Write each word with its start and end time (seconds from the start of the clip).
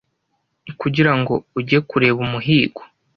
kugira 0.81 1.11
ngo 1.19 1.33
ujye 1.59 1.79
kureba 1.89 2.19
umuhigo 2.25 2.81